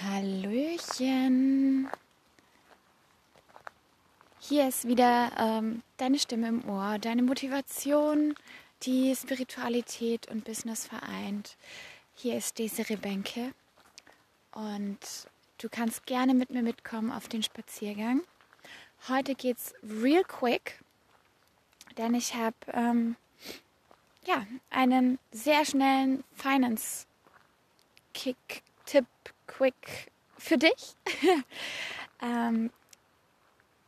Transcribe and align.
Hallöchen. 0.00 1.88
Hier 4.38 4.68
ist 4.68 4.86
wieder 4.86 5.32
ähm, 5.36 5.82
deine 5.96 6.20
Stimme 6.20 6.46
im 6.48 6.68
Ohr, 6.68 6.98
deine 7.00 7.24
Motivation, 7.24 8.34
die 8.84 9.14
Spiritualität 9.16 10.28
und 10.28 10.44
Business 10.44 10.86
vereint. 10.86 11.56
Hier 12.14 12.36
ist 12.36 12.60
Desiree 12.60 12.94
Benke 12.94 13.52
und 14.52 14.98
du 15.60 15.68
kannst 15.68 16.06
gerne 16.06 16.32
mit 16.32 16.50
mir 16.50 16.62
mitkommen 16.62 17.10
auf 17.10 17.26
den 17.26 17.42
Spaziergang. 17.42 18.22
Heute 19.08 19.34
geht's 19.34 19.74
real 19.82 20.22
quick, 20.22 20.78
denn 21.96 22.14
ich 22.14 22.34
habe 22.34 22.56
ähm, 22.72 23.16
ja 24.24 24.46
einen 24.70 25.18
sehr 25.32 25.64
schnellen 25.64 26.22
Finance 26.36 27.06
Kick 28.14 28.62
Tipp 28.86 29.06
quick 29.48 30.12
für 30.38 30.56
dich. 30.56 30.94
ähm, 32.22 32.70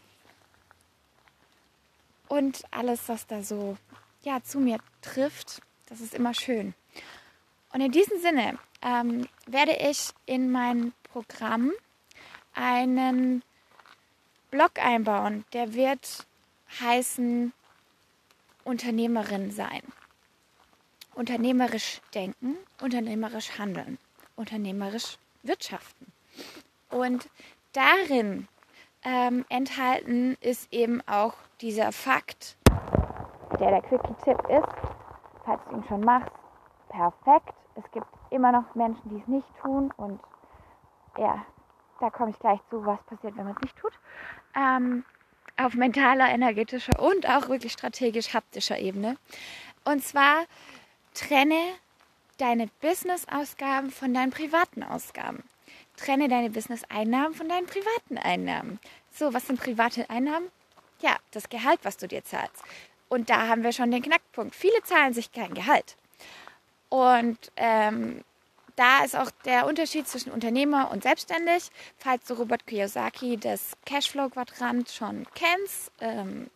und 2.28 2.64
alles, 2.70 3.08
was 3.08 3.26
da 3.26 3.42
so 3.42 3.76
ja, 4.26 4.42
zu 4.42 4.58
mir 4.58 4.78
trifft. 5.02 5.62
Das 5.88 6.00
ist 6.00 6.12
immer 6.12 6.34
schön. 6.34 6.74
Und 7.72 7.80
in 7.80 7.92
diesem 7.92 8.20
Sinne 8.20 8.58
ähm, 8.82 9.28
werde 9.46 9.72
ich 9.72 10.10
in 10.26 10.50
mein 10.50 10.92
Programm 11.04 11.70
einen 12.52 13.42
Blog 14.50 14.72
einbauen, 14.82 15.44
der 15.52 15.74
wird 15.74 16.26
heißen 16.80 17.52
Unternehmerin 18.64 19.52
sein. 19.52 19.82
Unternehmerisch 21.14 22.00
denken, 22.12 22.56
unternehmerisch 22.80 23.58
handeln, 23.58 23.96
unternehmerisch 24.34 25.18
wirtschaften. 25.44 26.12
Und 26.90 27.28
darin 27.72 28.48
ähm, 29.04 29.44
enthalten 29.48 30.36
ist 30.40 30.72
eben 30.72 31.00
auch 31.06 31.34
dieser 31.60 31.92
Fakt, 31.92 32.56
der 33.58 33.70
der 33.70 33.82
Quickie-Tipp 33.82 34.38
ist, 34.48 34.68
falls 35.44 35.60
du 35.68 35.76
ihn 35.76 35.84
schon 35.84 36.00
machst, 36.00 36.32
perfekt. 36.88 37.54
Es 37.74 37.90
gibt 37.92 38.06
immer 38.30 38.52
noch 38.52 38.74
Menschen, 38.74 39.08
die 39.10 39.20
es 39.20 39.28
nicht 39.28 39.46
tun 39.60 39.92
und 39.96 40.20
ja, 41.18 41.44
da 42.00 42.10
komme 42.10 42.30
ich 42.30 42.38
gleich 42.38 42.60
zu, 42.70 42.84
was 42.84 43.02
passiert, 43.04 43.36
wenn 43.36 43.44
man 43.44 43.54
es 43.54 43.62
nicht 43.62 43.76
tut. 43.78 43.92
Ähm, 44.54 45.04
auf 45.56 45.74
mentaler, 45.74 46.28
energetischer 46.28 47.00
und 47.00 47.28
auch 47.28 47.48
wirklich 47.48 47.72
strategisch-haptischer 47.72 48.78
Ebene. 48.78 49.16
Und 49.84 50.04
zwar 50.04 50.44
trenne 51.14 51.60
deine 52.38 52.68
Business-Ausgaben 52.80 53.90
von 53.90 54.12
deinen 54.12 54.30
privaten 54.30 54.82
Ausgaben. 54.82 55.42
Trenne 55.96 56.28
deine 56.28 56.50
Business-Einnahmen 56.50 57.34
von 57.34 57.48
deinen 57.48 57.66
privaten 57.66 58.18
Einnahmen. 58.18 58.78
So, 59.10 59.32
was 59.32 59.46
sind 59.46 59.58
private 59.58 60.10
Einnahmen? 60.10 60.48
Ja, 61.00 61.16
das 61.30 61.48
Gehalt, 61.48 61.80
was 61.82 61.96
du 61.96 62.06
dir 62.06 62.22
zahlst. 62.24 62.62
Und 63.08 63.30
da 63.30 63.48
haben 63.48 63.62
wir 63.62 63.72
schon 63.72 63.90
den 63.90 64.02
Knackpunkt. 64.02 64.54
Viele 64.54 64.82
zahlen 64.82 65.14
sich 65.14 65.32
kein 65.32 65.54
Gehalt. 65.54 65.96
Und 66.88 67.38
ähm, 67.56 68.24
da 68.76 69.04
ist 69.04 69.16
auch 69.16 69.30
der 69.44 69.66
Unterschied 69.66 70.06
zwischen 70.06 70.30
Unternehmer 70.30 70.90
und 70.90 71.02
selbstständig. 71.02 71.70
Falls 71.96 72.26
du 72.26 72.34
Robert 72.34 72.66
Kiyosaki 72.66 73.38
das 73.38 73.72
Cashflow-Quadrant 73.86 74.90
schon 74.90 75.26
kennst, 75.34 75.92
ähm, 76.00 76.50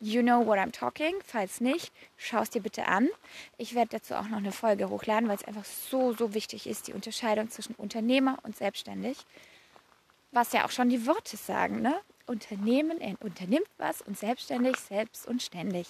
you 0.00 0.22
know 0.22 0.46
what 0.46 0.58
I'm 0.58 0.72
talking. 0.72 1.14
Falls 1.24 1.60
nicht, 1.60 1.92
schau 2.16 2.40
es 2.40 2.50
dir 2.50 2.62
bitte 2.62 2.86
an. 2.86 3.08
Ich 3.56 3.74
werde 3.74 3.90
dazu 3.98 4.14
auch 4.14 4.28
noch 4.28 4.38
eine 4.38 4.52
Folge 4.52 4.90
hochladen, 4.90 5.28
weil 5.28 5.36
es 5.36 5.44
einfach 5.44 5.64
so, 5.64 6.12
so 6.12 6.34
wichtig 6.34 6.66
ist, 6.66 6.88
die 6.88 6.92
Unterscheidung 6.92 7.50
zwischen 7.50 7.74
Unternehmer 7.74 8.38
und 8.42 8.56
selbstständig. 8.56 9.18
Was 10.30 10.52
ja 10.52 10.64
auch 10.64 10.70
schon 10.70 10.88
die 10.88 11.06
Worte 11.06 11.36
sagen, 11.36 11.82
ne? 11.82 11.94
Unternehmen, 12.32 13.00
er 13.00 13.14
unternimmt 13.20 13.68
was 13.78 14.02
und 14.02 14.18
selbstständig, 14.18 14.76
selbst 14.76 15.26
und 15.28 15.42
ständig. 15.42 15.86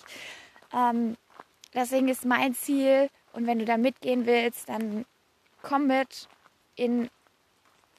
Ähm, 0.74 1.16
deswegen 1.72 2.08
ist 2.08 2.24
mein 2.24 2.54
Ziel, 2.54 3.08
und 3.32 3.46
wenn 3.46 3.58
du 3.58 3.64
da 3.64 3.76
mitgehen 3.76 4.26
willst, 4.26 4.68
dann 4.68 5.06
komm 5.62 5.86
mit 5.86 6.28
in 6.76 7.08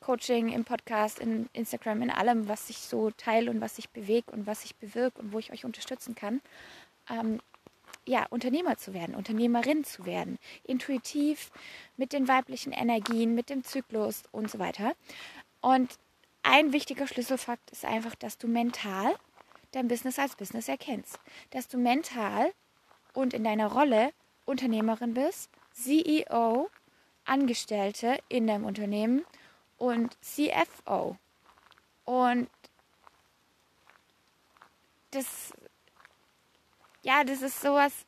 Coaching, 0.02 0.50
im 0.50 0.66
Podcast, 0.66 1.20
in 1.20 1.50
Instagram, 1.54 2.02
in 2.02 2.10
allem, 2.10 2.50
was 2.50 2.70
ich 2.70 2.78
so 2.80 3.12
teile 3.12 3.50
und 3.50 3.62
was 3.62 3.78
ich 3.78 3.90
bewege 3.90 4.32
und 4.32 4.46
was 4.46 4.66
ich 4.66 4.76
bewirke 4.76 5.22
und 5.22 5.32
wo 5.32 5.40
ich 5.40 5.52
euch 5.52 5.66
unterstützen 5.66 6.14
kann. 6.14 6.42
Ähm, 7.10 7.40
ja, 8.06 8.26
Unternehmer 8.30 8.78
zu 8.78 8.94
werden, 8.94 9.16
Unternehmerin 9.16 9.86
zu 9.86 10.06
werden, 10.06 10.38
intuitiv 10.66 11.52
mit 11.96 12.12
den 12.12 12.28
weiblichen 12.28 12.74
Energien, 12.74 13.34
mit 13.34 13.50
dem 13.50 13.64
Zyklus 13.64 14.24
und 14.32 14.52
so 14.52 14.60
weiter. 14.60 14.94
Und 15.62 15.98
ein 16.44 16.74
wichtiger 16.74 17.08
Schlüsselfakt 17.08 17.72
ist 17.72 17.86
einfach, 17.86 18.16
dass 18.16 18.38
du 18.38 18.48
mental 18.48 19.16
dein 19.72 19.88
Business 19.88 20.20
als 20.20 20.36
Business 20.36 20.68
erkennst. 20.68 21.20
Dass 21.50 21.68
du 21.68 21.78
mental 21.78 22.54
und 23.14 23.34
in 23.34 23.44
deiner 23.44 23.72
Rolle 23.72 24.12
Unternehmerin 24.46 25.14
bist, 25.14 25.50
CEO, 25.72 26.70
Angestellte 27.26 28.20
in 28.28 28.48
deinem 28.48 28.66
Unternehmen 28.66 29.26
und 29.78 30.18
CFO. 30.22 31.18
Und 32.06 32.50
das, 35.12 35.54
ja, 37.04 37.24
das 37.24 37.42
ist 37.42 37.62
sowas 37.62 38.06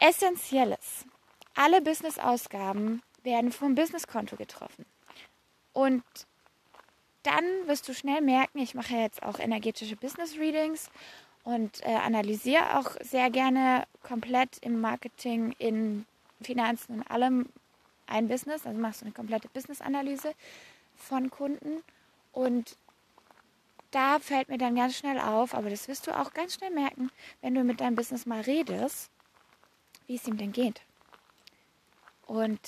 Essentielles. 0.00 1.04
Alle 1.54 1.80
Business-Ausgaben 1.82 3.02
werden 3.22 3.52
vom 3.52 3.74
Businesskonto 3.74 4.36
getroffen. 4.36 4.86
Und 5.72 6.02
dann 7.22 7.44
wirst 7.66 7.88
du 7.88 7.94
schnell 7.94 8.20
merken, 8.20 8.58
ich 8.58 8.74
mache 8.74 8.94
jetzt 8.94 9.22
auch 9.22 9.38
energetische 9.38 9.96
Business 9.96 10.38
Readings 10.38 10.90
und 11.44 11.84
äh, 11.84 11.94
analysiere 11.94 12.78
auch 12.78 12.96
sehr 13.02 13.30
gerne 13.30 13.84
komplett 14.02 14.58
im 14.62 14.80
Marketing, 14.80 15.54
in 15.58 16.06
Finanzen 16.40 17.00
und 17.00 17.10
allem 17.10 17.46
ein 18.06 18.28
Business, 18.28 18.66
also 18.66 18.78
machst 18.78 19.02
du 19.02 19.06
eine 19.06 19.14
komplette 19.14 19.48
Business-Analyse 19.48 20.34
von 20.96 21.30
Kunden 21.30 21.82
und 22.32 22.76
da 23.90 24.18
fällt 24.18 24.48
mir 24.48 24.58
dann 24.58 24.76
ganz 24.76 24.96
schnell 24.96 25.18
auf, 25.18 25.54
aber 25.54 25.70
das 25.70 25.88
wirst 25.88 26.06
du 26.06 26.16
auch 26.16 26.32
ganz 26.32 26.54
schnell 26.54 26.70
merken, 26.70 27.10
wenn 27.40 27.54
du 27.54 27.64
mit 27.64 27.80
deinem 27.80 27.96
Business 27.96 28.26
mal 28.26 28.40
redest, 28.40 29.10
wie 30.06 30.16
es 30.16 30.26
ihm 30.26 30.36
denn 30.36 30.52
geht. 30.52 30.80
Und 32.26 32.60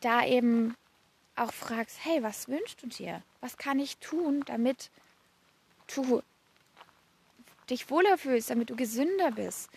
da 0.00 0.24
eben 0.24 0.76
auch 1.40 1.52
fragst, 1.52 2.04
hey, 2.04 2.22
was 2.22 2.48
wünschst 2.48 2.82
du 2.82 2.86
dir? 2.86 3.22
Was 3.40 3.56
kann 3.56 3.78
ich 3.78 3.98
tun, 3.98 4.42
damit 4.46 4.90
du 5.94 6.22
dich 7.68 7.90
wohler 7.90 8.18
fühlst, 8.18 8.50
damit 8.50 8.70
du 8.70 8.76
gesünder 8.76 9.30
bist? 9.32 9.70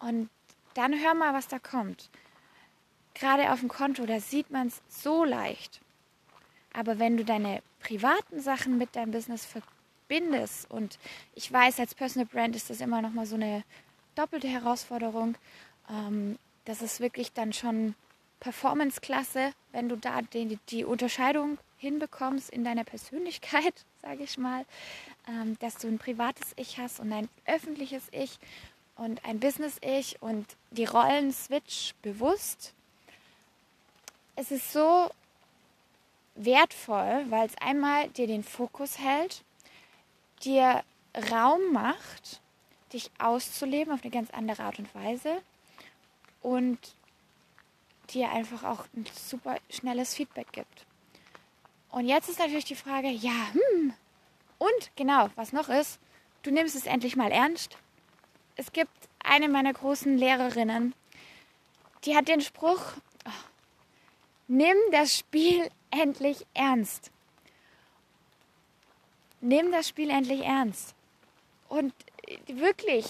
Und 0.00 0.30
dann 0.74 0.98
hör 0.98 1.14
mal, 1.14 1.34
was 1.34 1.48
da 1.48 1.58
kommt. 1.58 2.10
Gerade 3.14 3.52
auf 3.52 3.60
dem 3.60 3.68
Konto, 3.68 4.06
da 4.06 4.18
sieht 4.18 4.50
man 4.50 4.68
es 4.68 4.82
so 4.88 5.24
leicht. 5.24 5.80
Aber 6.72 6.98
wenn 6.98 7.16
du 7.16 7.24
deine 7.24 7.62
privaten 7.80 8.40
Sachen 8.40 8.78
mit 8.78 8.96
deinem 8.96 9.12
Business 9.12 9.46
verbindest, 9.46 10.70
und 10.70 10.98
ich 11.34 11.52
weiß, 11.52 11.78
als 11.78 11.94
Personal 11.94 12.26
Brand 12.26 12.56
ist 12.56 12.70
das 12.70 12.80
immer 12.80 13.02
noch 13.02 13.12
mal 13.12 13.26
so 13.26 13.36
eine 13.36 13.62
doppelte 14.16 14.48
Herausforderung, 14.48 15.36
ähm, 15.88 16.38
das 16.64 16.82
ist 16.82 16.98
wirklich 16.98 17.32
dann 17.32 17.52
schon 17.52 17.94
Performance-Klasse, 18.44 19.54
wenn 19.72 19.88
du 19.88 19.96
da 19.96 20.20
die, 20.20 20.58
die 20.68 20.84
Unterscheidung 20.84 21.56
hinbekommst 21.78 22.50
in 22.50 22.62
deiner 22.62 22.84
Persönlichkeit, 22.84 23.72
sage 24.02 24.22
ich 24.22 24.36
mal, 24.36 24.66
ähm, 25.26 25.58
dass 25.60 25.78
du 25.78 25.88
ein 25.88 25.98
privates 25.98 26.52
Ich 26.56 26.78
hast 26.78 27.00
und 27.00 27.10
ein 27.10 27.30
öffentliches 27.46 28.02
Ich 28.12 28.38
und 28.96 29.24
ein 29.24 29.40
Business-Ich 29.40 30.20
und 30.20 30.46
die 30.72 30.84
Rollen 30.84 31.32
switch 31.32 31.94
bewusst. 32.02 32.74
Es 34.36 34.50
ist 34.50 34.70
so 34.74 35.10
wertvoll, 36.34 37.24
weil 37.30 37.46
es 37.46 37.56
einmal 37.62 38.10
dir 38.10 38.26
den 38.26 38.44
Fokus 38.44 38.98
hält, 38.98 39.42
dir 40.42 40.84
Raum 41.30 41.72
macht, 41.72 42.42
dich 42.92 43.10
auszuleben 43.18 43.94
auf 43.94 44.02
eine 44.02 44.10
ganz 44.10 44.30
andere 44.32 44.64
Art 44.64 44.78
und 44.78 44.94
Weise 44.94 45.40
und 46.42 46.78
dir 48.12 48.30
einfach 48.30 48.64
auch 48.64 48.84
ein 48.94 49.06
super 49.14 49.56
schnelles 49.70 50.14
Feedback 50.14 50.52
gibt. 50.52 50.86
Und 51.90 52.06
jetzt 52.06 52.28
ist 52.28 52.38
natürlich 52.38 52.64
die 52.64 52.74
Frage, 52.74 53.08
ja, 53.08 53.52
hm, 53.52 53.94
und 54.58 54.90
genau, 54.96 55.28
was 55.36 55.52
noch 55.52 55.68
ist, 55.68 56.00
du 56.42 56.50
nimmst 56.50 56.74
es 56.74 56.86
endlich 56.86 57.16
mal 57.16 57.30
ernst. 57.30 57.76
Es 58.56 58.72
gibt 58.72 58.90
eine 59.22 59.48
meiner 59.48 59.72
großen 59.72 60.16
Lehrerinnen, 60.16 60.94
die 62.04 62.16
hat 62.16 62.28
den 62.28 62.40
Spruch, 62.40 62.80
oh, 63.26 63.30
nimm 64.48 64.76
das 64.92 65.16
Spiel 65.16 65.68
endlich 65.90 66.46
ernst. 66.54 67.10
Nimm 69.40 69.72
das 69.72 69.88
Spiel 69.88 70.10
endlich 70.10 70.42
ernst. 70.42 70.94
Und 71.68 71.92
wirklich, 72.46 73.06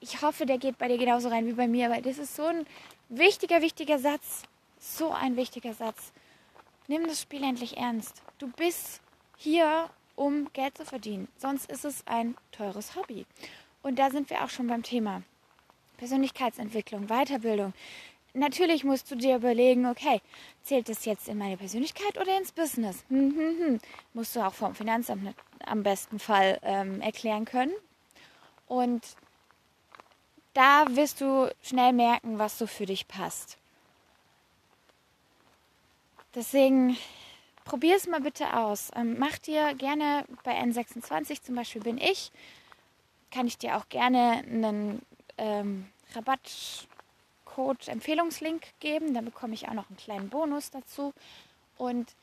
ich 0.00 0.22
hoffe, 0.22 0.46
der 0.46 0.58
geht 0.58 0.78
bei 0.78 0.88
dir 0.88 0.98
genauso 0.98 1.28
rein 1.28 1.46
wie 1.46 1.52
bei 1.52 1.68
mir, 1.68 1.90
weil 1.90 2.02
das 2.02 2.18
ist 2.18 2.34
so 2.34 2.44
ein 2.44 2.66
wichtiger, 3.10 3.60
wichtiger 3.60 3.98
Satz. 3.98 4.44
So 4.78 5.12
ein 5.12 5.36
wichtiger 5.36 5.74
Satz. 5.74 6.12
Nimm 6.88 7.06
das 7.06 7.20
Spiel 7.20 7.44
endlich 7.44 7.76
ernst. 7.76 8.22
Du 8.38 8.48
bist 8.48 9.02
hier, 9.36 9.90
um 10.16 10.50
Geld 10.54 10.78
zu 10.78 10.86
verdienen. 10.86 11.28
Sonst 11.36 11.70
ist 11.70 11.84
es 11.84 12.06
ein 12.06 12.34
teures 12.50 12.96
Hobby. 12.96 13.26
Und 13.82 13.98
da 13.98 14.10
sind 14.10 14.30
wir 14.30 14.42
auch 14.42 14.50
schon 14.50 14.66
beim 14.66 14.82
Thema 14.82 15.22
Persönlichkeitsentwicklung, 15.98 17.08
Weiterbildung 17.08 17.74
natürlich 18.34 18.84
musst 18.84 19.10
du 19.10 19.16
dir 19.16 19.36
überlegen, 19.36 19.86
okay, 19.86 20.20
zählt 20.62 20.88
das 20.88 21.04
jetzt 21.04 21.28
in 21.28 21.38
meine 21.38 21.56
Persönlichkeit 21.56 22.18
oder 22.18 22.36
ins 22.36 22.52
Business? 22.52 23.04
Hm, 23.08 23.34
hm, 23.36 23.58
hm. 23.58 23.80
Musst 24.14 24.36
du 24.36 24.40
auch 24.40 24.54
vom 24.54 24.74
Finanzamt 24.74 25.34
am 25.64 25.82
besten 25.82 26.18
Fall 26.18 26.58
ähm, 26.62 27.00
erklären 27.00 27.44
können. 27.44 27.72
Und 28.66 29.02
da 30.54 30.84
wirst 30.90 31.20
du 31.20 31.50
schnell 31.62 31.92
merken, 31.92 32.38
was 32.38 32.58
so 32.58 32.66
für 32.66 32.86
dich 32.86 33.08
passt. 33.08 33.56
Deswegen 36.34 36.96
probier 37.64 37.96
es 37.96 38.06
mal 38.06 38.20
bitte 38.20 38.56
aus. 38.56 38.90
Ähm, 38.94 39.16
mach 39.18 39.38
dir 39.38 39.74
gerne 39.74 40.24
bei 40.44 40.60
N26 40.60 41.42
zum 41.42 41.54
Beispiel 41.54 41.82
bin 41.82 41.98
ich, 41.98 42.30
kann 43.30 43.46
ich 43.46 43.58
dir 43.58 43.76
auch 43.76 43.88
gerne 43.88 44.44
einen 44.46 45.02
ähm, 45.38 45.86
Rabatt 46.14 46.88
Code-Empfehlungslink 47.44 48.62
geben. 48.80 49.14
Dann 49.14 49.24
bekomme 49.24 49.54
ich 49.54 49.68
auch 49.68 49.74
noch 49.74 49.88
einen 49.88 49.96
kleinen 49.96 50.28
Bonus 50.28 50.70
dazu. 50.70 51.12
Und 51.78 52.14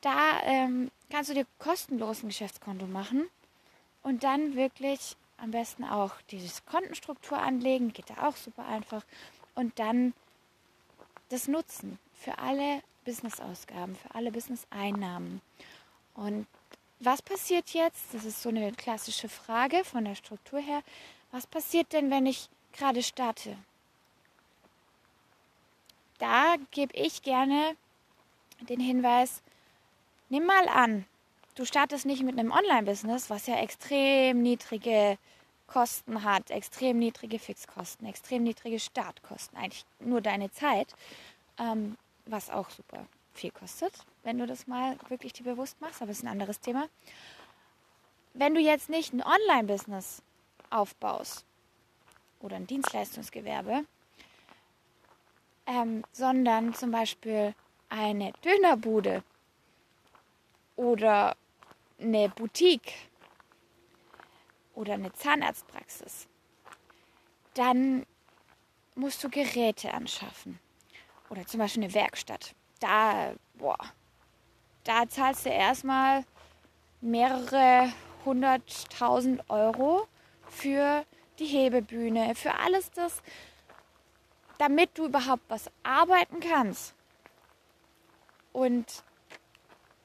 da 0.00 0.42
ähm, 0.44 0.90
kannst 1.10 1.30
du 1.30 1.34
dir 1.34 1.46
kostenlos 1.58 2.22
ein 2.22 2.28
Geschäftskonto 2.28 2.86
machen 2.86 3.28
und 4.02 4.24
dann 4.24 4.54
wirklich 4.54 5.16
am 5.38 5.50
besten 5.50 5.84
auch 5.84 6.12
diese 6.30 6.62
Kontenstruktur 6.62 7.38
anlegen. 7.38 7.92
Geht 7.92 8.10
da 8.10 8.28
auch 8.28 8.36
super 8.36 8.66
einfach. 8.66 9.04
Und 9.54 9.78
dann 9.78 10.14
das 11.28 11.48
nutzen 11.48 11.98
für 12.14 12.38
alle 12.38 12.82
Business-Ausgaben, 13.04 13.96
für 13.96 14.14
alle 14.14 14.32
Business-Einnahmen. 14.32 15.40
Und 16.14 16.46
was 17.00 17.22
passiert 17.22 17.70
jetzt? 17.70 18.12
Das 18.12 18.24
ist 18.24 18.42
so 18.42 18.48
eine 18.48 18.72
klassische 18.72 19.28
Frage 19.28 19.84
von 19.84 20.04
der 20.04 20.14
Struktur 20.14 20.60
her. 20.60 20.82
Was 21.30 21.46
passiert 21.46 21.92
denn, 21.92 22.10
wenn 22.10 22.26
ich 22.26 22.48
gerade 22.72 23.02
starte? 23.02 23.56
da 26.18 26.56
gebe 26.70 26.94
ich 26.96 27.22
gerne 27.22 27.76
den 28.60 28.80
Hinweis, 28.80 29.42
nimm 30.28 30.46
mal 30.46 30.68
an, 30.68 31.04
du 31.56 31.64
startest 31.64 32.06
nicht 32.06 32.22
mit 32.22 32.38
einem 32.38 32.52
Online-Business, 32.52 33.28
was 33.28 33.46
ja 33.46 33.56
extrem 33.56 34.42
niedrige 34.42 35.18
Kosten 35.66 36.22
hat, 36.22 36.50
extrem 36.50 36.98
niedrige 36.98 37.40
Fixkosten, 37.40 38.06
extrem 38.06 38.44
niedrige 38.44 38.78
Startkosten, 38.78 39.58
eigentlich 39.58 39.84
nur 39.98 40.20
deine 40.20 40.50
Zeit, 40.52 40.94
ähm, 41.58 41.96
was 42.26 42.50
auch 42.50 42.70
super 42.70 43.06
viel 43.32 43.50
kostet, 43.50 43.92
wenn 44.22 44.38
du 44.38 44.46
das 44.46 44.66
mal 44.66 44.96
wirklich 45.08 45.32
dir 45.32 45.44
bewusst 45.44 45.80
machst, 45.80 46.00
aber 46.00 46.08
das 46.08 46.18
ist 46.18 46.24
ein 46.24 46.30
anderes 46.30 46.60
Thema. 46.60 46.88
Wenn 48.34 48.54
du 48.54 48.60
jetzt 48.60 48.88
nicht 48.88 49.12
ein 49.12 49.22
Online-Business 49.22 50.22
aufbaust 50.70 51.44
oder 52.40 52.56
ein 52.56 52.66
Dienstleistungsgewerbe, 52.66 53.84
ähm, 55.66 56.04
sondern 56.12 56.74
zum 56.74 56.90
Beispiel 56.90 57.54
eine 57.88 58.32
Dönerbude 58.44 59.22
oder 60.76 61.36
eine 61.98 62.28
Boutique 62.28 62.92
oder 64.74 64.94
eine 64.94 65.12
Zahnarztpraxis, 65.12 66.28
dann 67.54 68.06
musst 68.94 69.22
du 69.24 69.30
Geräte 69.30 69.92
anschaffen 69.92 70.58
oder 71.30 71.46
zum 71.46 71.60
Beispiel 71.60 71.84
eine 71.84 71.94
Werkstatt. 71.94 72.54
Da, 72.80 73.34
boah, 73.54 73.78
da 74.84 75.08
zahlst 75.08 75.46
du 75.46 75.50
erstmal 75.50 76.24
mehrere 77.00 77.92
hunderttausend 78.24 79.48
Euro 79.48 80.06
für 80.48 81.04
die 81.38 81.46
Hebebühne, 81.46 82.34
für 82.34 82.54
alles 82.54 82.90
das, 82.90 83.22
damit 84.58 84.96
du 84.96 85.06
überhaupt 85.06 85.42
was 85.48 85.70
arbeiten 85.82 86.40
kannst. 86.40 86.94
Und 88.52 89.04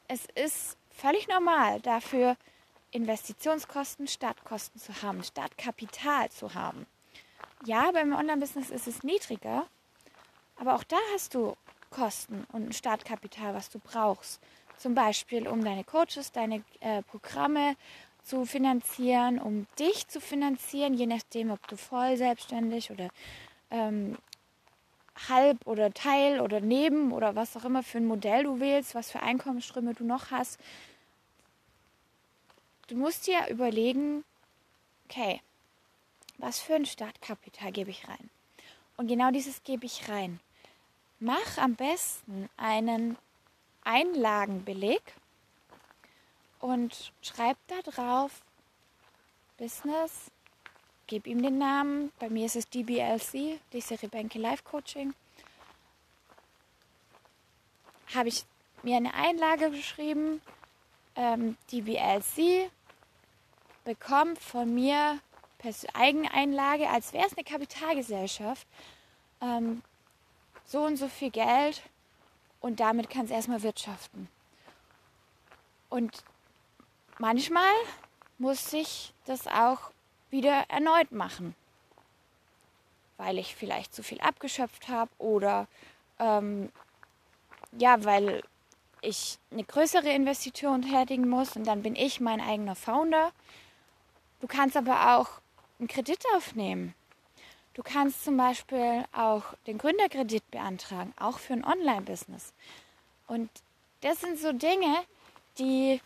es 0.07 0.25
ist 0.36 0.77
völlig 0.93 1.27
normal, 1.27 1.79
dafür 1.81 2.38
Investitionskosten, 2.91 4.07
Startkosten 4.07 4.79
zu 4.79 5.01
haben, 5.01 5.24
Startkapital 5.24 6.29
zu 6.29 6.53
haben. 6.53 6.86
Ja, 7.65 7.91
beim 7.91 8.13
Online-Business 8.13 8.69
ist 8.69 8.88
es 8.88 9.03
niedriger, 9.03 9.67
aber 10.57 10.75
auch 10.75 10.83
da 10.83 10.98
hast 11.13 11.33
du 11.33 11.55
Kosten 11.89 12.45
und 12.51 12.69
ein 12.69 12.74
Startkapital, 12.74 13.53
was 13.53 13.69
du 13.69 13.79
brauchst. 13.79 14.41
Zum 14.77 14.95
Beispiel, 14.95 15.48
um 15.48 15.63
deine 15.63 15.83
Coaches, 15.83 16.31
deine 16.31 16.63
äh, 16.79 17.03
Programme 17.03 17.75
zu 18.24 18.45
finanzieren, 18.45 19.39
um 19.39 19.67
dich 19.77 20.07
zu 20.07 20.19
finanzieren, 20.19 20.93
je 20.93 21.05
nachdem, 21.05 21.51
ob 21.51 21.67
du 21.67 21.77
voll 21.77 22.17
selbstständig 22.17 22.91
oder 22.91 23.10
ähm, 23.69 24.17
halb 25.30 25.66
oder 25.66 25.94
Teil 25.94 26.40
oder 26.40 26.62
neben 26.62 27.12
oder 27.12 27.36
was 27.36 27.56
auch 27.58 27.66
immer 27.66 27.84
für 27.84 27.98
ein 27.98 28.06
Modell 28.06 28.44
du 28.44 28.60
wählst, 28.60 28.96
was 28.96 29.12
für 29.12 29.22
Einkommensströme 29.22 29.94
du 29.94 30.04
noch 30.04 30.32
hast. 30.32 30.60
Du 32.88 32.96
musst 32.96 33.28
dir 33.28 33.48
überlegen, 33.50 34.24
okay, 35.06 35.42
was 36.38 36.60
für 36.60 36.75
ein 36.75 36.86
Startkapital 36.86 37.72
gebe 37.72 37.92
ich 37.92 38.08
rein? 38.08 38.30
Und 38.98 39.08
genau 39.08 39.32
dieses 39.32 39.63
gebe 39.63 39.86
ich 39.86 40.10
rein. 40.10 40.40
Mach 41.20 41.58
am 41.58 41.75
besten 41.75 42.50
einen 42.58 43.18
Einlagenbeleg 43.84 45.01
und 46.60 47.12
schreib 47.22 47.58
da 47.68 47.82
drauf 47.82 48.42
Business 49.58 50.32
gebe 51.12 51.30
ihm 51.30 51.44
den 51.44 51.58
Namen. 51.58 52.10
Bei 52.20 52.30
mir 52.30 52.46
ist 52.46 52.56
es 52.56 52.70
DBLC, 52.70 53.60
diese 53.74 54.01
Rebänke 54.01 54.39
Life 54.39 54.63
Coaching. 54.63 55.13
habe 58.15 58.30
ich 58.30 58.46
mir 58.84 58.98
eine 58.98 59.13
Einlage 59.13 59.72
geschrieben, 59.72 60.41
ähm, 61.15 61.58
die 61.70 61.82
VLC 61.84 62.70
bekommt 63.84 64.39
von 64.39 64.74
mir 64.74 65.20
per 65.58 65.74
Eigeneinlage, 65.94 66.89
als 66.89 67.13
wäre 67.13 67.25
es 67.25 67.38
eine 67.38 67.44
Kapitalgesellschaft, 67.44 68.68
ähm, 69.41 69.82
so 70.65 70.84
und 70.84 70.98
so 70.98 71.08
viel 71.08 71.32
Geld 71.32 71.82
und 72.60 72.80
damit 72.80 73.10
kann 73.10 73.25
es 73.25 73.32
erstmal 73.32 73.63
wirtschaften. 73.63 74.27
Und 75.89 76.24
manchmal 77.18 77.74
muss 78.38 78.74
ich 78.74 79.13
das 79.25 79.48
auch 79.48 79.91
wieder 80.32 80.66
erneut 80.70 81.12
machen, 81.12 81.56
weil 83.18 83.38
ich 83.38 83.56
vielleicht 83.56 83.94
zu 83.94 84.04
viel 84.04 84.20
abgeschöpft 84.22 84.88
habe 84.88 85.12
oder 85.18 85.68
ähm, 86.20 86.72
ja, 87.78 88.04
weil 88.04 88.44
ich 89.02 89.38
eine 89.52 89.64
größere 89.64 90.10
Investition 90.10 90.82
tätigen 90.84 91.28
muss 91.28 91.56
und 91.56 91.66
dann 91.66 91.82
bin 91.82 91.96
ich 91.96 92.20
mein 92.20 92.42
eigener 92.42 92.76
Founder. 92.76 93.32
Du 94.40 94.48
kannst 94.48 94.78
aber 94.78 95.18
auch 95.18 95.42
einen 95.80 95.88
Kredit 95.88 96.24
aufnehmen. 96.36 96.94
Du 97.74 97.84
kannst 97.84 98.24
zum 98.26 98.38
Beispiel 98.38 99.06
auch 99.14 99.44
den 99.66 99.78
Gründerkredit 99.78 100.50
beantragen, 100.52 101.14
auch 101.20 101.40
für 101.40 101.54
ein 101.54 101.66
Online-Business. 101.66 102.54
Und 103.28 103.50
das 104.02 104.20
sind 104.20 104.38
so 104.38 104.52
Dinge, 104.52 105.04
die 105.58 106.02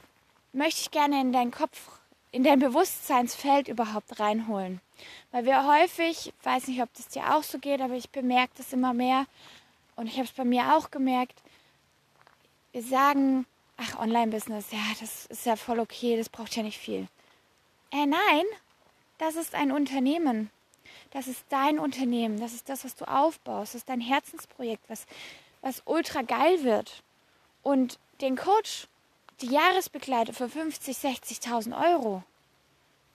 möchte 0.53 0.81
ich 0.81 0.91
gerne 0.91 1.19
in 1.19 1.31
deinen 1.31 1.51
Kopf, 1.51 1.99
in 2.35 2.43
dein 2.43 2.59
Bewusstseinsfeld 2.59 3.69
überhaupt 3.69 4.19
reinholen. 4.19 4.81
Weil 5.31 5.45
wir 5.45 5.65
häufig, 5.65 6.33
weiß 6.43 6.67
nicht, 6.67 6.81
ob 6.81 6.93
das 6.93 7.07
dir 7.07 7.33
auch 7.33 7.43
so 7.43 7.59
geht, 7.59 7.79
aber 7.79 7.93
ich 7.93 8.09
bemerke 8.09 8.51
das 8.57 8.73
immer 8.73 8.93
mehr 8.93 9.25
und 9.95 10.07
ich 10.07 10.15
habe 10.15 10.25
es 10.25 10.33
bei 10.33 10.43
mir 10.43 10.75
auch 10.75 10.91
gemerkt, 10.91 11.41
wir 12.73 12.83
sagen, 12.83 13.45
ach, 13.77 13.97
Online-Business, 13.99 14.65
ja, 14.71 14.79
das 14.99 15.27
ist 15.27 15.45
ja 15.45 15.55
voll 15.55 15.79
okay, 15.79 16.17
das 16.17 16.27
braucht 16.27 16.53
ja 16.57 16.63
nicht 16.63 16.77
viel. 16.77 17.07
Äh, 17.91 18.05
nein, 18.05 18.43
das 19.17 19.37
ist 19.37 19.55
ein 19.55 19.71
Unternehmen. 19.71 20.49
Das 21.11 21.27
ist 21.27 21.45
dein 21.47 21.79
Unternehmen. 21.79 22.37
Das 22.41 22.51
ist 22.51 22.67
das, 22.67 22.83
was 22.83 22.97
du 22.97 23.05
aufbaust. 23.05 23.75
Das 23.75 23.79
ist 23.79 23.87
dein 23.87 24.01
Herzensprojekt, 24.01 24.83
was, 24.89 25.05
was 25.61 25.83
ultra 25.85 26.21
geil 26.21 26.65
wird. 26.65 27.01
Und 27.63 27.97
den 28.19 28.35
Coach, 28.35 28.89
die 29.41 29.47
Jahresbegleiter 29.47 30.33
für 30.33 30.49
50, 30.49 30.97
60.000 30.97 31.93
Euro, 31.93 32.23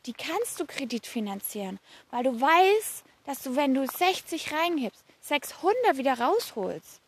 die 0.07 0.13
kannst 0.13 0.61
du 0.61 0.67
kreditfinanzieren, 0.67 1.79
weil 2.11 2.25
du 2.25 2.41
weißt, 2.41 3.05
dass 3.25 3.43
du, 3.43 3.57
wenn 3.57 3.75
du 3.75 3.87
60 3.87 4.53
reingibst, 4.53 5.05
600 5.21 5.97
wieder 5.97 6.19
rausholst. 6.19 7.01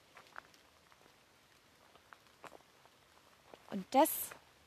Und 3.70 3.86
das 3.90 4.10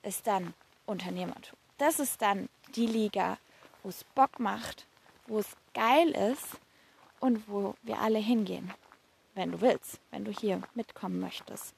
ist 0.01 0.25
dann 0.25 0.53
Unternehmertum. 0.85 1.57
Das 1.77 1.99
ist 1.99 2.21
dann 2.21 2.49
die 2.75 2.87
Liga, 2.87 3.37
wo 3.83 3.89
es 3.89 4.03
Bock 4.15 4.39
macht, 4.39 4.87
wo 5.27 5.39
es 5.39 5.55
geil 5.73 6.09
ist 6.09 6.59
und 7.19 7.47
wo 7.47 7.75
wir 7.83 7.99
alle 7.99 8.19
hingehen, 8.19 8.73
wenn 9.35 9.51
du 9.51 9.61
willst, 9.61 9.99
wenn 10.11 10.25
du 10.25 10.31
hier 10.31 10.61
mitkommen 10.73 11.19
möchtest. 11.19 11.73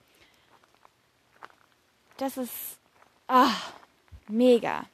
Das 2.18 2.38
ist 2.38 2.80
ah, 3.28 3.52
mega. 4.28 4.86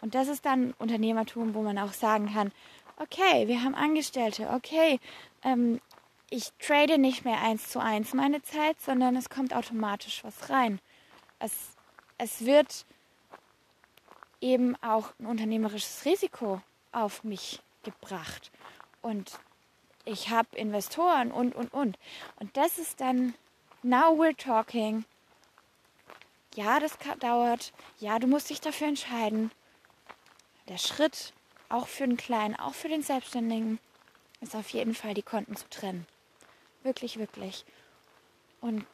Und 0.00 0.14
das 0.14 0.28
ist 0.28 0.46
dann 0.46 0.72
Unternehmertum, 0.78 1.54
wo 1.54 1.62
man 1.62 1.78
auch 1.78 1.92
sagen 1.92 2.32
kann, 2.32 2.52
okay, 2.96 3.48
wir 3.48 3.62
haben 3.62 3.74
Angestellte, 3.74 4.50
okay, 4.50 4.98
ähm, 5.42 5.80
ich 6.30 6.52
trade 6.58 6.98
nicht 6.98 7.24
mehr 7.24 7.40
eins 7.42 7.68
zu 7.68 7.80
eins 7.80 8.14
meine 8.14 8.42
Zeit, 8.42 8.80
sondern 8.80 9.16
es 9.16 9.28
kommt 9.28 9.54
automatisch 9.54 10.22
was 10.24 10.48
rein 10.48 10.80
es, 11.40 11.52
es 12.18 12.44
wird 12.46 12.86
eben 14.40 14.76
auch 14.82 15.12
ein 15.18 15.26
unternehmerisches 15.26 16.04
Risiko 16.04 16.62
auf 16.92 17.24
mich 17.24 17.60
gebracht. 17.82 18.52
Und 19.02 19.40
ich 20.04 20.30
habe 20.30 20.56
Investoren 20.56 21.32
und, 21.32 21.54
und, 21.54 21.72
und. 21.72 21.98
Und 22.38 22.56
das 22.56 22.78
ist 22.78 23.00
dann, 23.00 23.34
now 23.82 24.12
we're 24.12 24.36
talking. 24.36 25.04
Ja, 26.54 26.80
das 26.80 26.98
dauert. 27.20 27.72
Ja, 27.98 28.18
du 28.18 28.26
musst 28.26 28.50
dich 28.50 28.60
dafür 28.60 28.88
entscheiden. 28.88 29.50
Der 30.68 30.78
Schritt, 30.78 31.32
auch 31.68 31.86
für 31.86 32.06
den 32.06 32.16
Kleinen, 32.16 32.56
auch 32.56 32.74
für 32.74 32.88
den 32.88 33.02
Selbstständigen, 33.02 33.78
ist 34.40 34.56
auf 34.56 34.68
jeden 34.70 34.94
Fall 34.94 35.14
die 35.14 35.22
Konten 35.22 35.56
zu 35.56 35.68
trennen. 35.68 36.06
Wirklich, 36.82 37.18
wirklich. 37.18 37.64
Und 38.60 38.86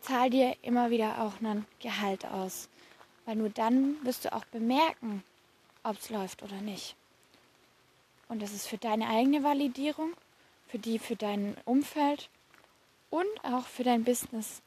zahl 0.00 0.30
dir 0.30 0.56
immer 0.62 0.90
wieder 0.90 1.20
auch 1.22 1.40
ein 1.40 1.66
Gehalt 1.80 2.24
aus. 2.24 2.68
Weil 3.24 3.36
nur 3.36 3.50
dann 3.50 3.96
wirst 4.04 4.24
du 4.24 4.32
auch 4.32 4.44
bemerken, 4.46 5.22
ob 5.82 5.98
es 5.98 6.10
läuft 6.10 6.42
oder 6.42 6.60
nicht. 6.60 6.96
Und 8.28 8.42
das 8.42 8.52
ist 8.52 8.66
für 8.66 8.78
deine 8.78 9.08
eigene 9.08 9.42
Validierung, 9.42 10.12
für 10.66 10.78
die, 10.78 10.98
für 10.98 11.16
dein 11.16 11.56
Umfeld 11.64 12.30
und 13.10 13.26
auch 13.42 13.66
für 13.66 13.84
dein 13.84 14.04
Business 14.04 14.62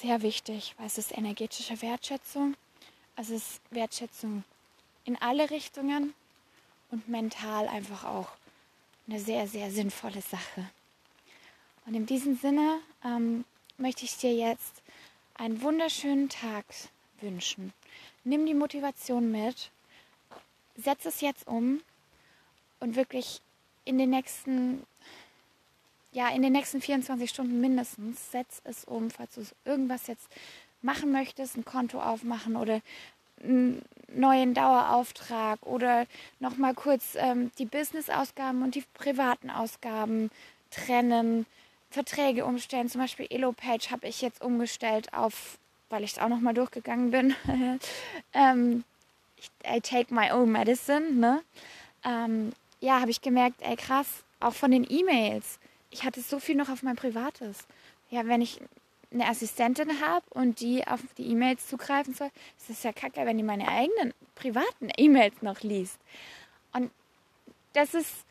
sehr 0.00 0.22
wichtig, 0.22 0.74
weil 0.78 0.86
es 0.86 0.98
ist 0.98 1.16
energetische 1.16 1.80
Wertschätzung. 1.82 2.56
Es 3.16 3.30
ist 3.30 3.60
Wertschätzung 3.70 4.44
in 5.04 5.20
alle 5.20 5.50
Richtungen 5.50 6.14
und 6.90 7.08
mental 7.08 7.68
einfach 7.68 8.04
auch 8.04 8.28
eine 9.06 9.20
sehr, 9.20 9.46
sehr 9.46 9.70
sinnvolle 9.70 10.22
Sache. 10.22 10.70
Und 11.86 11.94
in 11.94 12.06
diesem 12.06 12.36
Sinne 12.36 12.80
ähm, 13.04 13.44
möchte 13.76 14.04
ich 14.04 14.16
dir 14.16 14.34
jetzt 14.34 14.82
einen 15.34 15.60
wunderschönen 15.62 16.28
Tag 16.28 16.64
wünschen. 17.20 17.72
Nimm 18.24 18.46
die 18.46 18.54
Motivation 18.54 19.30
mit, 19.30 19.70
setz 20.76 21.04
es 21.04 21.20
jetzt 21.20 21.46
um 21.46 21.82
und 22.80 22.96
wirklich 22.96 23.40
in 23.84 23.98
den 23.98 24.10
nächsten 24.10 24.84
ja, 26.14 26.28
in 26.28 26.42
den 26.42 26.52
nächsten 26.52 26.80
24 26.80 27.28
Stunden 27.28 27.60
mindestens 27.60 28.30
setz 28.30 28.62
es 28.64 28.84
um, 28.84 29.10
falls 29.10 29.34
du 29.34 29.42
irgendwas 29.64 30.06
jetzt 30.06 30.28
machen 30.80 31.10
möchtest, 31.10 31.56
ein 31.56 31.64
Konto 31.64 32.00
aufmachen 32.00 32.56
oder 32.56 32.80
einen 33.42 33.82
neuen 34.08 34.54
Dauerauftrag 34.54 35.58
oder 35.66 36.06
nochmal 36.38 36.72
kurz 36.74 37.16
ähm, 37.16 37.50
die 37.58 37.64
Business-Ausgaben 37.64 38.62
und 38.62 38.76
die 38.76 38.84
privaten 38.94 39.50
Ausgaben 39.50 40.30
trennen 40.70 41.46
Verträge 41.90 42.44
umstellen. 42.44 42.88
Zum 42.88 43.00
Beispiel 43.00 43.26
Elo-Page 43.28 43.90
habe 43.90 44.06
ich 44.06 44.22
jetzt 44.22 44.40
umgestellt 44.40 45.12
auf, 45.12 45.58
weil 45.90 46.04
ich 46.04 46.12
es 46.12 46.18
auch 46.18 46.28
nochmal 46.28 46.54
durchgegangen 46.54 47.10
bin. 47.10 47.34
ähm, 48.32 48.84
I 49.66 49.80
take 49.80 50.14
my 50.14 50.30
own 50.30 50.52
medicine. 50.52 51.10
Ne? 51.12 51.42
Ähm, 52.04 52.52
ja, 52.80 53.00
habe 53.00 53.10
ich 53.10 53.20
gemerkt, 53.20 53.56
ey 53.62 53.74
krass, 53.74 54.22
auch 54.38 54.54
von 54.54 54.70
den 54.70 54.86
E-Mails. 54.88 55.58
Ich 55.94 56.02
hatte 56.02 56.20
so 56.22 56.40
viel 56.40 56.56
noch 56.56 56.70
auf 56.70 56.82
mein 56.82 56.96
Privates. 56.96 57.68
Ja, 58.10 58.26
wenn 58.26 58.42
ich 58.42 58.60
eine 59.12 59.28
Assistentin 59.28 60.00
habe 60.00 60.26
und 60.30 60.58
die 60.58 60.84
auf 60.88 60.98
die 61.16 61.30
E-Mails 61.30 61.68
zugreifen 61.68 62.14
soll, 62.14 62.32
ist 62.58 62.68
es 62.68 62.82
ja 62.82 62.92
kacke, 62.92 63.24
wenn 63.24 63.36
die 63.36 63.44
meine 63.44 63.68
eigenen 63.68 64.12
privaten 64.34 64.90
E-Mails 64.96 65.40
noch 65.40 65.60
liest. 65.60 66.00
Und 66.72 66.90
das 67.74 67.94
ist 67.94 68.24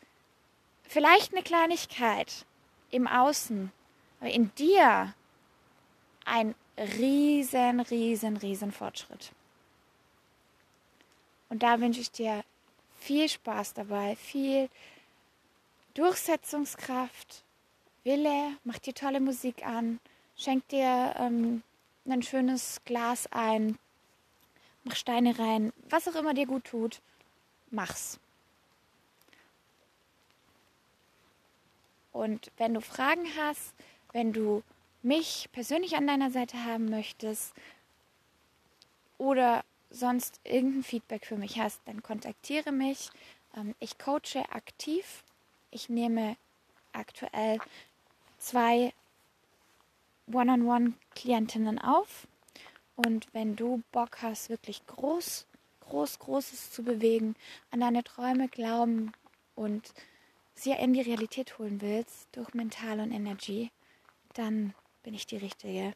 vielleicht 0.82 1.32
eine 1.32 1.42
Kleinigkeit, 1.42 2.44
im 2.90 3.06
Außen, 3.06 3.72
aber 4.20 4.30
in 4.30 4.54
dir 4.56 5.14
ein 6.26 6.54
riesen, 6.76 7.80
riesen, 7.80 8.36
riesen 8.36 8.72
Fortschritt. 8.72 9.32
Und 11.48 11.62
da 11.62 11.80
wünsche 11.80 12.02
ich 12.02 12.10
dir 12.10 12.44
viel 13.00 13.26
Spaß 13.26 13.72
dabei, 13.72 14.16
viel 14.16 14.68
Durchsetzungskraft, 15.94 17.43
Wille, 18.04 18.58
mach 18.64 18.78
dir 18.78 18.94
tolle 18.94 19.18
Musik 19.18 19.66
an, 19.66 19.98
schenk 20.36 20.68
dir 20.68 21.14
ähm, 21.18 21.62
ein 22.06 22.22
schönes 22.22 22.82
Glas 22.84 23.26
ein, 23.32 23.78
mach 24.84 24.94
Steine 24.94 25.38
rein, 25.38 25.72
was 25.88 26.06
auch 26.06 26.14
immer 26.14 26.34
dir 26.34 26.46
gut 26.46 26.64
tut, 26.64 27.00
mach's. 27.70 28.20
Und 32.12 32.52
wenn 32.58 32.74
du 32.74 32.82
Fragen 32.82 33.26
hast, 33.38 33.72
wenn 34.12 34.34
du 34.34 34.62
mich 35.02 35.48
persönlich 35.52 35.96
an 35.96 36.06
deiner 36.06 36.30
Seite 36.30 36.62
haben 36.62 36.90
möchtest 36.90 37.54
oder 39.16 39.64
sonst 39.90 40.40
irgendein 40.44 40.82
Feedback 40.82 41.24
für 41.24 41.36
mich 41.36 41.58
hast, 41.58 41.80
dann 41.86 42.02
kontaktiere 42.02 42.70
mich. 42.70 43.10
Ähm, 43.56 43.74
ich 43.80 43.96
coache 43.98 44.44
aktiv. 44.50 45.24
Ich 45.70 45.88
nehme 45.88 46.36
aktuell 46.92 47.58
zwei 48.44 48.92
One-on-One-Klientinnen 50.30 51.78
auf. 51.78 52.26
Und 52.96 53.26
wenn 53.32 53.56
du 53.56 53.82
Bock 53.90 54.22
hast, 54.22 54.50
wirklich 54.50 54.86
groß, 54.86 55.46
groß, 55.80 56.18
Großes 56.18 56.70
zu 56.70 56.82
bewegen, 56.82 57.34
an 57.70 57.80
deine 57.80 58.04
Träume 58.04 58.48
glauben 58.48 59.12
und 59.54 59.92
sie 60.54 60.72
in 60.72 60.92
die 60.92 61.00
Realität 61.00 61.58
holen 61.58 61.80
willst 61.80 62.28
durch 62.32 62.54
Mental 62.54 63.00
und 63.00 63.10
Energie, 63.10 63.70
dann 64.34 64.74
bin 65.02 65.14
ich 65.14 65.26
die 65.26 65.38
Richtige. 65.38 65.94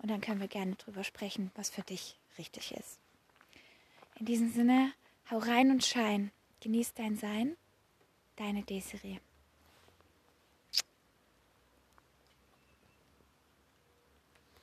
Und 0.00 0.10
dann 0.10 0.20
können 0.20 0.40
wir 0.40 0.48
gerne 0.48 0.76
drüber 0.76 1.02
sprechen, 1.04 1.50
was 1.56 1.70
für 1.70 1.82
dich 1.82 2.16
richtig 2.38 2.72
ist. 2.72 3.00
In 4.20 4.26
diesem 4.26 4.50
Sinne, 4.52 4.92
hau 5.30 5.38
rein 5.38 5.70
und 5.70 5.84
schein. 5.84 6.30
Genieß 6.60 6.94
dein 6.94 7.16
Sein. 7.16 7.56
Deine 8.36 8.62
Desiree. 8.62 9.18